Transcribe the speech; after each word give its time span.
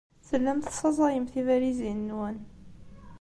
Tellam 0.27 0.59
tessaẓayem 0.59 1.25
tibalizin-nwen. 1.31 2.37